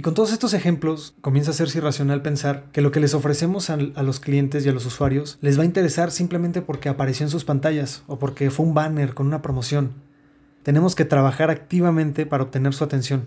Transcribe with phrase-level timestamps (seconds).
[0.00, 3.68] Y con todos estos ejemplos comienza a hacerse irracional pensar que lo que les ofrecemos
[3.68, 7.26] a, a, los clientes y a los usuarios les va a interesar simplemente porque apareció
[7.26, 9.92] en sus pantallas o porque fue un banner con una promoción.
[10.62, 13.26] Tenemos que trabajar activamente para obtener su atención.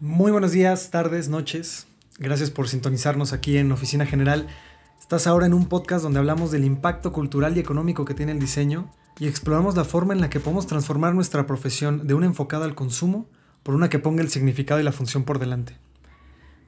[0.00, 1.86] Muy buenos días, tardes, noches.
[2.18, 4.48] Gracias por sintonizarnos aquí en Oficina General.
[5.12, 8.38] Estás ahora en un podcast donde hablamos del impacto cultural y económico que tiene el
[8.38, 12.64] diseño y exploramos la forma en la que podemos transformar nuestra profesión de una enfocada
[12.64, 13.28] al consumo
[13.62, 15.76] por una que ponga el significado y la función por delante.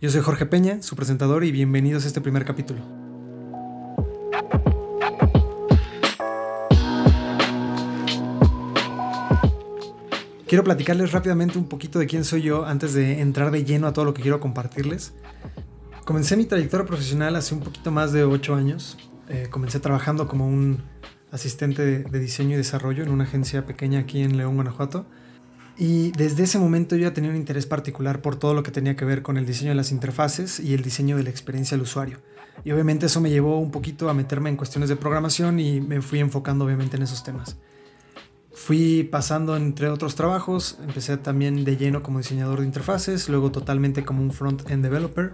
[0.02, 2.82] Yo soy Jorge Peña, su presentador, y bienvenidos a este primer capítulo.
[10.46, 13.94] Quiero platicarles rápidamente un poquito de quién soy yo antes de entrar de lleno a
[13.94, 15.14] todo lo que quiero compartirles.
[16.04, 18.98] Comencé mi trayectoria profesional hace un poquito más de 8 años.
[19.30, 20.82] Eh, comencé trabajando como un
[21.30, 25.06] asistente de, de, diseño y desarrollo en una agencia pequeña aquí en León, Guanajuato.
[25.78, 28.96] Y desde ese momento yo ya tenía un interés particular por todo lo que tenía
[28.96, 31.82] que ver con el diseño de las interfaces y el diseño de la experiencia del
[31.82, 32.18] usuario.
[32.64, 36.02] Y obviamente eso me llevó un poquito a meterme en cuestiones de programación y me
[36.02, 37.56] fui enfocando obviamente en esos temas.
[38.52, 44.04] Fui pasando entre otros trabajos, empecé también de lleno como diseñador de interfaces, luego totalmente
[44.04, 45.32] como un front-end developer.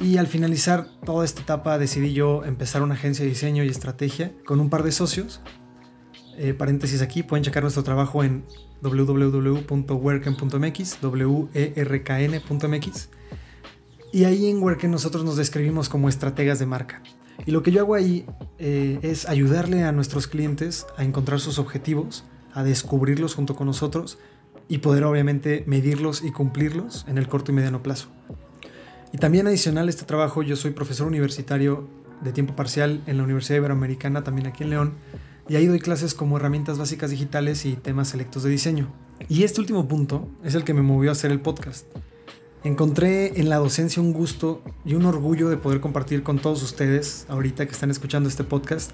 [0.00, 4.32] Y al finalizar toda esta etapa decidí yo empezar una agencia de diseño y estrategia
[4.46, 5.42] con un par de socios.
[6.38, 8.46] Eh, paréntesis aquí, pueden checar nuestro trabajo en
[8.80, 13.08] www.werken.mx, werkn.mx.
[14.12, 17.02] Y ahí en Werken nosotros nos describimos como estrategas de marca.
[17.44, 18.24] Y lo que yo hago ahí
[18.58, 24.16] eh, es ayudarle a nuestros clientes a encontrar sus objetivos, a descubrirlos junto con nosotros
[24.66, 28.08] y poder obviamente medirlos y cumplirlos en el corto y mediano plazo.
[29.12, 31.88] Y también adicional a este trabajo, yo soy profesor universitario
[32.20, 34.94] de tiempo parcial en la Universidad Iberoamericana, también aquí en León,
[35.48, 38.92] y ahí doy clases como herramientas básicas digitales y temas selectos de diseño.
[39.28, 41.86] Y este último punto es el que me movió a hacer el podcast.
[42.62, 47.24] Encontré en la docencia un gusto y un orgullo de poder compartir con todos ustedes,
[47.28, 48.92] ahorita que están escuchando este podcast,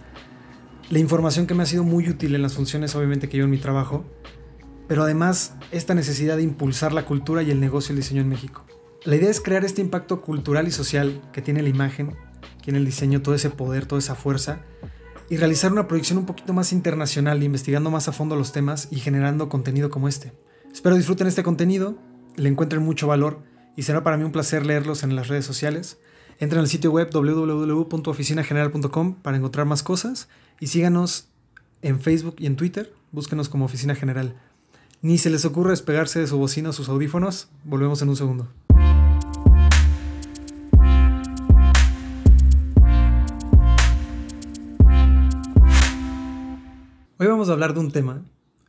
[0.88, 3.50] la información que me ha sido muy útil en las funciones obviamente que yo en
[3.50, 4.04] mi trabajo,
[4.86, 8.64] pero además esta necesidad de impulsar la cultura y el negocio del diseño en México.
[9.06, 12.16] La idea es crear este impacto cultural y social que tiene la imagen,
[12.58, 14.62] que tiene el diseño, todo ese poder, toda esa fuerza,
[15.30, 18.96] y realizar una proyección un poquito más internacional, investigando más a fondo los temas y
[18.96, 20.32] generando contenido como este.
[20.72, 21.96] Espero disfruten este contenido,
[22.34, 23.44] le encuentren mucho valor
[23.76, 25.98] y será para mí un placer leerlos en las redes sociales.
[26.40, 30.28] Entren al sitio web www.oficinageneral.com para encontrar más cosas
[30.58, 31.28] y síganos
[31.80, 32.92] en Facebook y en Twitter.
[33.12, 34.34] Búsquenos como Oficina General.
[35.00, 37.50] Ni se les ocurra despegarse de su bocina o sus audífonos.
[37.62, 38.48] Volvemos en un segundo.
[47.26, 48.22] Hoy vamos a hablar de un tema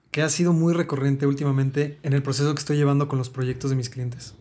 [0.09, 3.69] que ha sido muy recurrente últimamente en el proceso que estoy llevando con los proyectos
[3.69, 4.33] de mis clientes.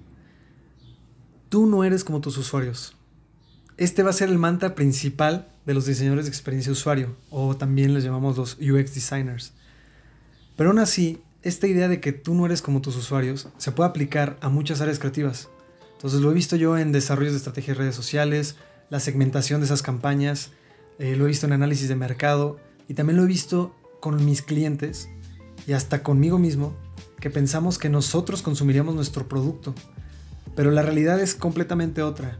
[1.51, 2.97] Tú no eres como tus usuarios.
[3.77, 7.93] Este va a ser el mantra principal de los diseñadores de experiencia usuario, o también
[7.93, 9.53] les llamamos los UX designers.
[10.57, 13.91] Pero aún así, esta idea de que tú no eres como tus usuarios se puede
[13.91, 15.51] aplicar a muchas áreas creativas.
[15.93, 18.57] Entonces lo he visto yo en desarrollos de estrategias de redes sociales,
[18.89, 20.53] la segmentación de esas campañas,
[20.99, 22.57] eh, lo he visto en análisis de mercado
[22.89, 23.75] y también lo he visto
[24.07, 25.09] con mis clientes
[25.67, 26.73] y hasta conmigo mismo
[27.19, 29.75] que pensamos que nosotros consumiríamos nuestro producto
[30.57, 32.39] pero la realidad es completamente otra.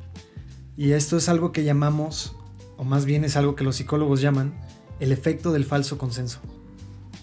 [0.77, 2.35] Y esto es algo que llamamos,
[2.77, 4.59] o más bien es algo que los psicólogos llaman,
[4.99, 6.41] el efecto del falso consenso.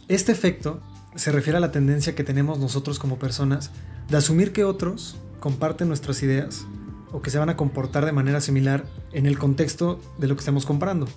[0.08, 0.82] Este efecto
[1.16, 3.72] se refiere a la tendencia que tenemos nosotros como personas
[4.10, 6.66] de asumir que otros comparten nuestras ideas
[7.12, 10.42] o que se van a comportar de manera similar en el contexto de lo que
[10.42, 11.08] estamos comprando.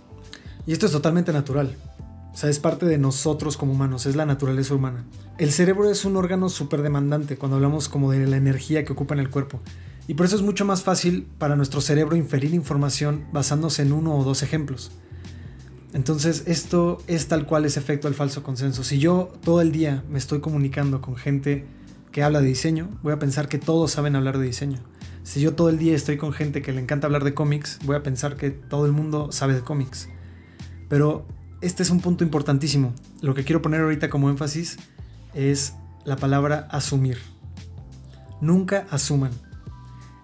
[0.66, 1.76] Y esto es totalmente natural.
[2.36, 5.06] O sea, es parte de nosotros como humanos, es la naturaleza humana.
[5.38, 9.14] El cerebro es un órgano súper demandante cuando hablamos como de la energía que ocupa
[9.14, 9.62] en el cuerpo.
[10.06, 14.14] Y por eso es mucho más fácil para nuestro cerebro inferir información basándose en uno
[14.14, 14.90] o dos ejemplos.
[15.94, 18.84] Entonces esto es tal cual ese efecto del falso consenso.
[18.84, 21.64] Si yo todo el día me estoy comunicando con gente
[22.12, 24.80] que habla de diseño, voy a pensar que todos saben hablar de diseño.
[25.22, 27.96] Si yo todo el día estoy con gente que le encanta hablar de cómics, voy
[27.96, 30.10] a pensar que todo el mundo sabe de cómics.
[30.90, 31.26] Pero
[31.60, 32.94] este es un punto importantísimo.
[33.20, 34.76] Lo que quiero poner ahorita como énfasis
[35.34, 35.74] es
[36.04, 37.18] la palabra asumir.
[38.40, 39.32] Nunca asuman.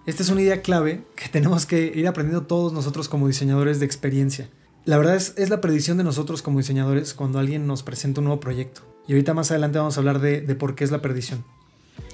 [0.04, 3.86] Esta es una idea clave que tenemos que ir aprendiendo todos nosotros como diseñadores de
[3.86, 4.48] experiencia.
[4.84, 8.26] La verdad es, es la predicción de nosotros como diseñadores cuando alguien nos presenta un
[8.26, 8.82] nuevo proyecto.
[9.06, 11.44] Y ahorita más adelante vamos a hablar de, de por qué es la predicción.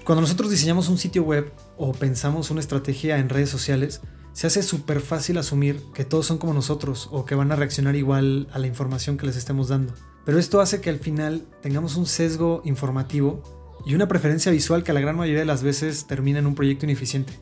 [0.04, 4.00] Cuando nosotros diseñamos un sitio web o pensamos una estrategia en redes sociales,
[4.32, 7.96] se hace súper fácil asumir que todos son como nosotros o que van a reaccionar
[7.96, 9.94] igual a la información que les estemos dando.
[10.24, 13.42] Pero esto hace que al final tengamos un sesgo informativo
[13.86, 16.84] y una preferencia visual que la gran mayoría de las veces termina en un proyecto
[16.84, 17.32] ineficiente.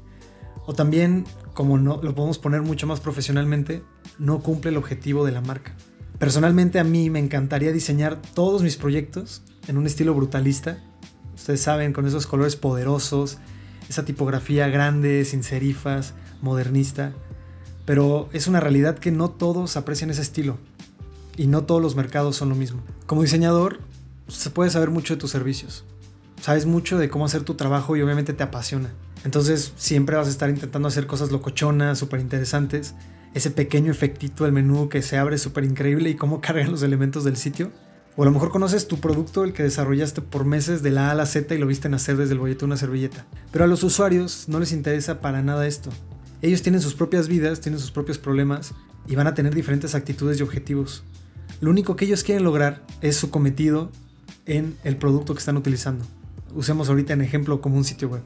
[0.66, 1.24] O también,
[1.54, 3.82] como no, lo podemos poner mucho más profesionalmente,
[4.18, 5.76] no cumple el objetivo de la marca.
[6.18, 10.78] Personalmente a mí me encantaría diseñar todos mis proyectos en un estilo brutalista.
[11.34, 13.38] Ustedes saben, con esos colores poderosos,
[13.88, 16.14] esa tipografía grande, sin serifas,
[16.46, 17.12] modernista.
[17.84, 20.58] Pero es una realidad que no todos aprecian ese estilo.
[21.36, 22.80] Y no todos los mercados son lo mismo.
[23.06, 23.80] Como diseñador,
[24.28, 25.84] se puede saber mucho de tus servicios.
[26.40, 28.90] Sabes mucho de cómo hacer tu trabajo y obviamente te apasiona.
[29.24, 32.94] Entonces siempre vas a estar intentando hacer cosas locochonas, súper interesantes.
[33.34, 37.24] Ese pequeño efectito del menú que se abre súper increíble y cómo cargan los elementos
[37.24, 37.72] del sitio.
[38.16, 41.10] O a lo mejor conoces tu producto, el que desarrollaste por meses de la A
[41.10, 43.26] a la Z y lo viste nacer desde el boleto de una servilleta.
[43.52, 45.90] Pero a los usuarios no les interesa para nada esto.
[46.42, 48.74] Ellos tienen sus propias vidas, tienen sus propios problemas
[49.06, 51.02] y van a tener diferentes actitudes y objetivos.
[51.60, 53.90] Lo único que ellos quieren lograr es su cometido
[54.44, 56.04] en el producto que están utilizando.
[56.54, 58.22] Usemos ahorita en ejemplo como un sitio web.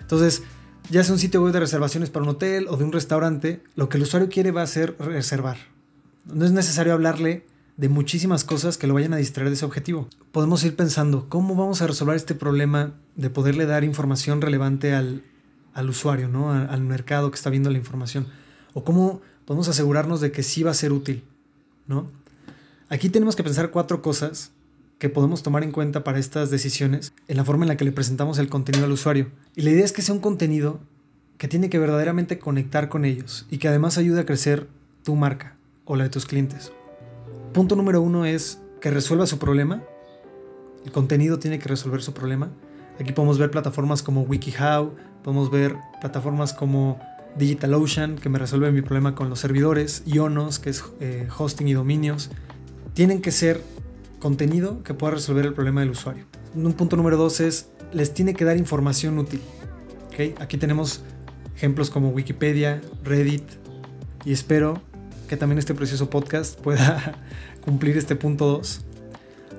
[0.00, 0.42] Entonces,
[0.90, 3.88] ya sea un sitio web de reservaciones para un hotel o de un restaurante, lo
[3.88, 5.56] que el usuario quiere va a ser reservar.
[6.26, 7.46] No es necesario hablarle
[7.76, 10.08] de muchísimas cosas que lo vayan a distraer de ese objetivo.
[10.30, 15.24] Podemos ir pensando, ¿cómo vamos a resolver este problema de poderle dar información relevante al,
[15.88, 16.52] usuario, ¿no?
[16.52, 18.26] al mercado que está viendo la información?
[18.72, 21.24] ¿O cómo podemos asegurarnos de que sí va a ser útil?
[21.86, 22.06] ¿no?
[22.88, 24.52] Aquí tenemos que pensar cuatro cosas
[24.98, 27.92] que podemos tomar en cuenta para estas decisiones en la forma en la que le
[27.92, 29.28] presentamos el contenido al usuario.
[29.56, 30.80] Y la idea es que sea un contenido
[31.38, 34.68] que tiene que verdaderamente conectar con ellos y que además ayude a crecer
[35.02, 36.72] tu marca o la de tus clientes.
[37.52, 39.82] Punto número uno es que resuelva su problema.
[40.84, 42.50] El contenido tiene que resolver su problema.
[43.00, 46.98] Aquí podemos ver plataformas como WikiHow, podemos ver plataformas como
[47.36, 51.72] DigitalOcean, que me resuelve mi problema con los servidores, Ionos, que es eh, hosting y
[51.72, 52.30] dominios.
[52.92, 53.60] Tienen que ser
[54.20, 56.24] contenido que pueda resolver el problema del usuario.
[56.54, 59.40] Un punto número dos es, les tiene que dar información útil.
[60.08, 60.34] ¿Okay?
[60.38, 61.02] Aquí tenemos
[61.56, 63.44] ejemplos como Wikipedia, Reddit,
[64.24, 64.80] y espero
[65.28, 67.16] que también este precioso podcast pueda
[67.64, 68.84] cumplir este punto 2.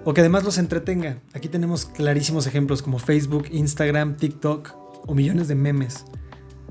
[0.08, 1.18] O que además los entretenga.
[1.34, 4.72] Aquí tenemos clarísimos ejemplos como Facebook, Instagram, TikTok
[5.08, 6.06] o millones de memes.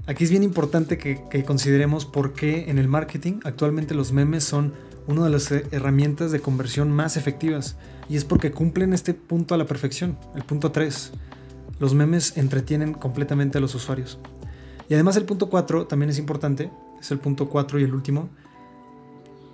[0.06, 4.72] Aquí es bien importante que, consideremos por qué en el marketing actualmente los memes son
[5.08, 7.76] una de las herramientas de conversión más efectivas.
[8.08, 11.12] Y es porque cumplen este punto a la perfección, el punto 3.
[11.80, 14.20] Los memes entretienen completamente a los usuarios.
[14.88, 16.70] Y además el punto 4 también es importante,
[17.00, 18.28] es el punto 4 y el último.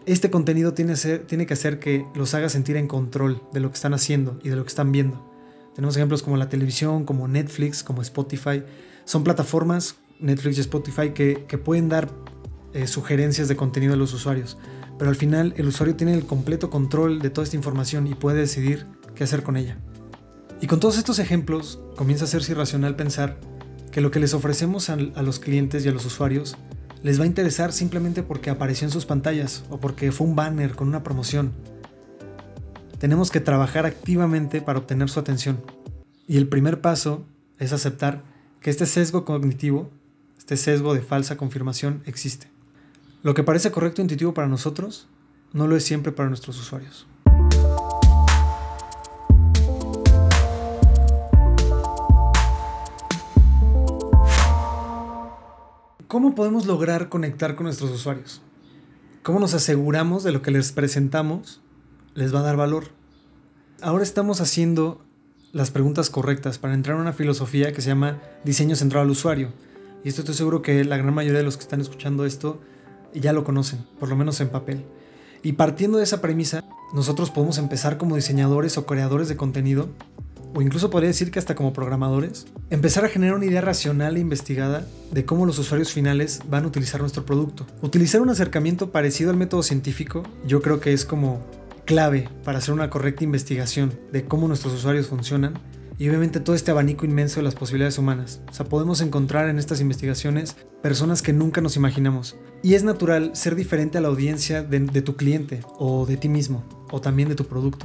[0.06, 3.94] Este contenido tiene, que hacer que los haga sentir en control de lo que están
[3.94, 5.30] haciendo y de lo que están viendo.
[5.74, 8.62] Tenemos ejemplos como la televisión, como Netflix, como Spotify.
[9.04, 12.10] Son plataformas, Netflix y Spotify, que, pueden dar
[12.72, 14.56] eh, sugerencias de contenido a los usuarios
[15.00, 18.40] pero al final el usuario tiene el completo control de toda esta información y puede
[18.40, 19.78] decidir qué hacer con ella.
[20.60, 23.40] Y con todos estos ejemplos comienza a ser irracional pensar
[23.92, 26.58] que lo que les ofrecemos a, los clientes y a los usuarios
[27.02, 30.74] les va a interesar simplemente porque apareció en sus pantallas o porque fue un banner
[30.74, 31.52] con una promoción.
[32.98, 35.62] Tenemos que trabajar activamente para obtener su atención.
[36.26, 37.24] Y el primer paso
[37.58, 38.22] es aceptar
[38.60, 39.90] que este sesgo cognitivo,
[40.38, 42.48] este sesgo de falsa confirmación existe.
[43.22, 45.08] Lo que parece correcto e intuitivo para nosotros,
[45.52, 47.06] no lo es siempre para nuestros usuarios.
[56.10, 58.42] ¿Cómo podemos lograr conectar con nuestros usuarios?
[59.22, 61.60] ¿Cómo nos aseguramos de lo que les presentamos
[62.14, 62.88] les va a dar valor?
[63.80, 65.00] Ahora estamos haciendo
[65.52, 69.52] las preguntas correctas para entrar en una filosofía que se llama diseño centrado al usuario.
[70.02, 72.60] Y esto estoy seguro que la gran mayoría de los que están escuchando esto
[73.14, 74.84] ya lo conocen, por lo menos en papel.
[75.44, 79.90] Y partiendo de esa premisa, nosotros podemos empezar como diseñadores o creadores de contenido,
[80.56, 84.20] o incluso podría decir que hasta como programadores, empezar a generar una idea racional e
[84.20, 87.66] investigada de cómo los usuarios finales van a utilizar nuestro producto.
[87.82, 91.44] Utilizar un acercamiento parecido al método científico yo creo que es como
[91.84, 95.54] clave para hacer una correcta investigación de cómo nuestros usuarios funcionan
[96.00, 98.40] y obviamente todo este abanico inmenso de las posibilidades humanas.
[98.48, 102.36] O sea, podemos encontrar en estas investigaciones personas que nunca nos imaginamos.
[102.62, 106.64] Y es natural ser diferente a la audiencia de, tu cliente o de ti mismo
[106.90, 107.84] o también de tu producto.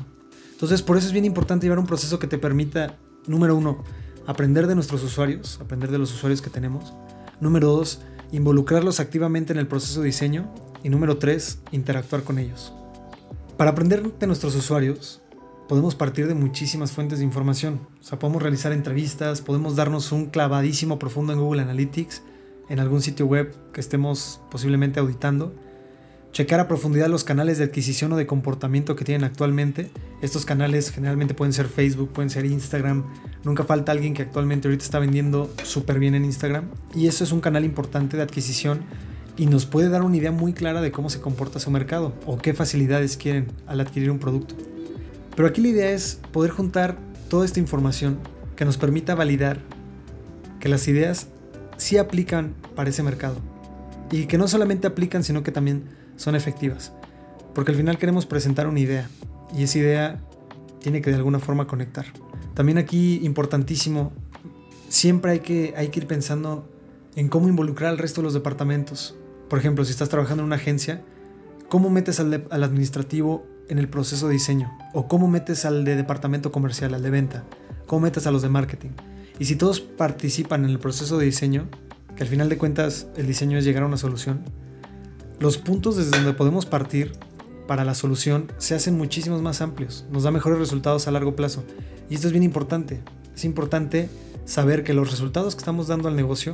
[0.54, 2.96] Entonces, por eso es bien importante llevar un proceso que te permita,
[3.28, 3.84] número uno,
[4.26, 6.94] aprender de nuestros usuarios, aprender de los usuarios que tenemos.
[7.40, 8.02] Número dos,
[8.32, 10.52] involucrarlos activamente en el proceso de diseño.
[10.84, 12.74] Y número tres, interactuar con ellos.
[13.58, 15.22] Para aprender de nuestros usuarios,
[15.68, 17.80] podemos partir de muchísimas fuentes de información.
[18.00, 22.22] O sea, podemos realizar entrevistas, podemos darnos un clavadísimo profundo en Google Analytics
[22.70, 25.54] en algún sitio web que estemos posiblemente auditando,
[26.36, 29.90] checar a profundidad los canales de adquisición o de comportamiento que tienen actualmente.
[30.22, 33.06] Estos canales generalmente pueden ser Facebook, pueden ser Instagram.
[33.46, 36.66] Nunca falta alguien que actualmente ahorita está vendiendo súper bien en Instagram.
[36.94, 38.82] Y eso es un canal importante de adquisición
[39.38, 42.38] y nos puede dar una idea muy clara de cómo se comporta su mercado o
[42.38, 44.56] qué facilidades quieren al adquirir un producto.
[45.38, 46.98] Pero aquí la idea es poder juntar
[47.30, 48.20] toda esta información
[48.58, 49.62] que nos permita validar
[50.60, 51.30] que las ideas
[51.78, 53.38] sí aplican para ese mercado.
[54.12, 56.94] Y que no solamente aplican, sino que también son efectivas.
[57.54, 59.10] Porque al final queremos presentar una idea.
[59.56, 60.20] Y esa idea
[60.80, 62.06] tiene que de alguna forma conectar.
[62.54, 64.12] También aquí, importantísimo,
[64.90, 66.70] siempre hay que, hay que ir pensando
[67.16, 69.16] en cómo involucrar al resto de los departamentos.
[69.50, 71.02] Por ejemplo, si estás trabajando en una agencia,
[71.70, 74.72] ¿cómo metes al, al administrativo en el proceso de diseño?
[74.94, 77.44] ¿O cómo metes al de departamento comercial, al de venta?
[77.88, 78.92] ¿Cómo metes a los de marketing?
[79.40, 81.68] Y si todos participan en el proceso de diseño,
[82.16, 84.44] que al final de cuentas el diseño es llegar a una solución,
[85.40, 87.14] los puntos desde donde podemos partir
[87.68, 91.64] para la solución se hacen muchísimos más amplios, nos da mejores resultados a largo plazo.
[92.10, 93.02] Y esto es bien importante.
[93.36, 94.10] Es importante
[94.46, 96.54] saber que los resultados que estamos dando al negocio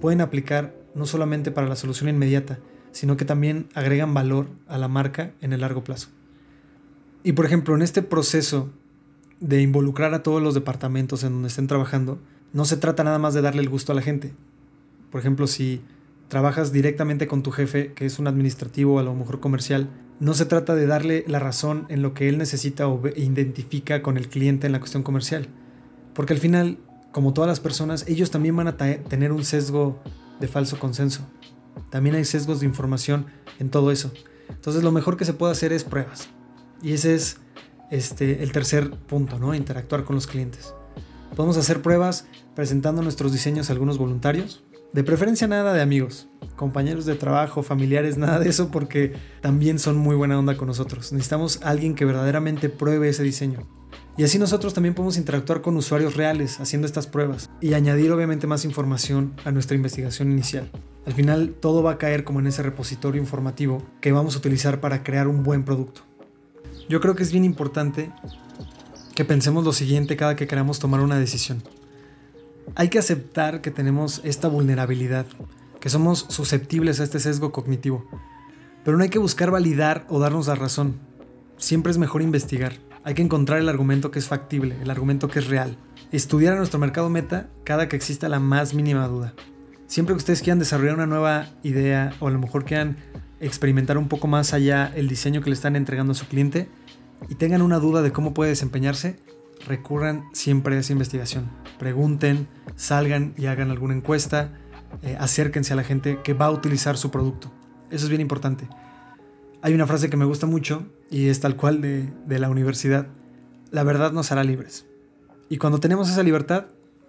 [0.00, 2.58] pueden aplicar no solamente para la solución inmediata,
[2.92, 6.08] sino que también agregan valor a la marca en el largo plazo.
[7.22, 8.70] Y por ejemplo, en este proceso
[9.40, 12.18] de involucrar a todos los departamentos en donde estén trabajando,
[12.52, 14.32] no se trata nada más de darle el gusto a la gente.
[15.10, 15.82] Por ejemplo, si
[16.28, 20.46] trabajas directamente con tu jefe, que es un administrativo a lo mejor comercial, no se
[20.46, 24.66] trata de darle la razón en lo que él necesita o identifica con el cliente
[24.66, 25.48] en la cuestión comercial.
[26.14, 26.78] Porque al final,
[27.12, 30.02] como todas las personas, ellos también van a tener un sesgo
[30.40, 31.26] de falso consenso.
[31.90, 33.26] También hay sesgos de información
[33.58, 34.10] en todo eso.
[34.48, 36.28] Entonces lo mejor que se puede hacer es pruebas.
[36.82, 37.38] Y ese es
[37.90, 39.54] este, el tercer punto, ¿no?
[39.54, 40.74] Interactuar con los clientes.
[41.34, 44.64] Podemos hacer pruebas presentando nuestros diseños a algunos voluntarios.
[44.92, 49.96] De preferencia nada de amigos, compañeros de trabajo, familiares, nada de eso porque también son
[49.96, 51.12] muy buena onda con nosotros.
[51.12, 53.66] Necesitamos alguien que verdaderamente pruebe ese diseño.
[54.16, 58.46] Y así nosotros también podemos interactuar con usuarios reales haciendo estas pruebas y añadir obviamente
[58.46, 60.70] más información a nuestra investigación inicial.
[61.04, 64.80] Al final todo va a caer como en ese repositorio informativo que vamos a utilizar
[64.80, 66.00] para crear un buen producto.
[66.88, 68.10] Yo creo que es bien importante
[69.14, 71.62] que pensemos lo siguiente cada que queramos tomar una decisión.
[72.74, 75.26] Hay que aceptar que tenemos esta vulnerabilidad,
[75.80, 78.04] que somos susceptibles a este sesgo cognitivo,
[78.84, 80.98] pero no hay que buscar validar o darnos la razón.
[81.56, 82.74] Siempre es mejor investigar.
[83.04, 85.78] Hay que encontrar el argumento que es factible, el argumento que es real.
[86.12, 89.34] Estudiar a nuestro mercado meta cada que exista la más mínima duda.
[89.86, 92.96] Siempre que ustedes quieran desarrollar una nueva idea o a lo mejor quieran
[93.40, 96.68] experimentar un poco más allá el diseño que le están entregando a su cliente
[97.28, 99.18] y tengan una duda de cómo puede desempeñarse,
[99.66, 101.50] recurran siempre a esa investigación.
[101.78, 104.52] Pregunten, salgan y hagan alguna encuesta,
[105.02, 107.52] eh, acérquense a la gente que va a utilizar su producto.
[107.90, 108.68] Eso es bien importante.
[109.62, 113.06] Hay una frase que me gusta mucho y es tal cual de, de la universidad.
[113.70, 114.86] La verdad nos hará libres.
[115.48, 116.66] Y cuando tenemos esa libertad,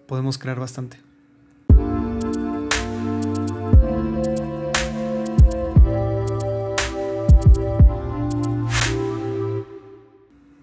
[0.08, 0.98] podemos crear bastante.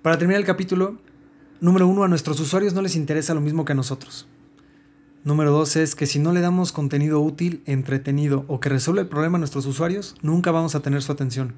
[0.03, 0.99] Para terminar el capítulo,
[1.65, 4.27] número uno, a nuestros usuarios no les interesa lo mismo que a nosotros.
[5.25, 9.09] Número dos es que si no le damos contenido útil, entretenido o que resuelva el
[9.09, 11.55] problema a nuestros usuarios, nunca vamos a tener su atención.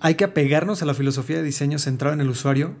[0.00, 2.74] Hay que apegarnos a la filosofía de diseño centrado en el usuario,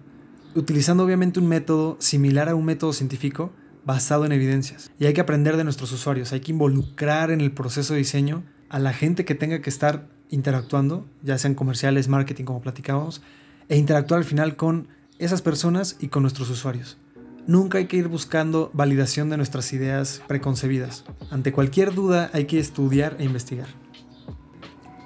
[0.54, 3.50] utilizando obviamente un método similar a un método científico
[3.86, 4.90] basado en evidencias.
[5.00, 8.44] Y hay que aprender de nuestros usuarios, hay que involucrar en el proceso de diseño
[8.68, 13.22] a la gente que tenga que estar interactuando, ya sean comerciales, marketing, como platicábamos,
[13.70, 14.88] e interactuar al final con
[15.18, 16.98] esas personas y con nuestros usuarios.
[17.46, 21.04] Nunca hay que ir buscando validación de nuestras ideas preconcebidas.
[21.30, 23.68] Ante cualquier duda hay que estudiar e investigar.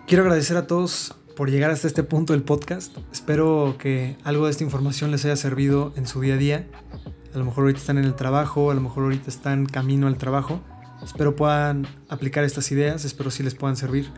[0.07, 2.97] Quiero agradecer a todos por llegar hasta este punto del podcast.
[3.12, 6.67] Espero que algo de esta información les haya servido en su día a día.
[7.35, 10.17] A lo mejor ahorita están en el trabajo, a lo mejor ahorita están camino al
[10.17, 10.61] trabajo.
[11.02, 14.11] Espero puedan aplicar estas ideas, espero sí les puedan servir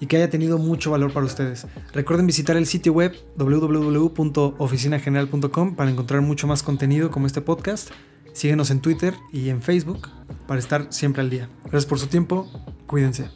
[0.00, 1.66] y que haya tenido mucho valor para ustedes.
[1.92, 7.90] Recuerden visitar el sitio web www.oficinageneral.com para encontrar mucho más contenido como este podcast.
[8.32, 10.08] Síguenos en Twitter y en Facebook
[10.46, 11.48] para estar siempre al día.
[11.62, 12.46] Gracias por su tiempo,
[12.86, 13.30] cuídense.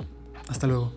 [0.48, 0.92] Hasta luego.